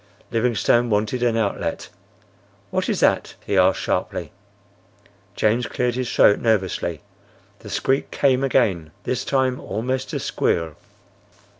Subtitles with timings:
[0.31, 1.89] Livingstone wanted an outlet.
[2.71, 4.31] "What is that?" he asked, sharply.
[5.35, 7.01] James cleared his throat nervously.
[7.59, 10.75] The squeak came again—this time almost a squeal.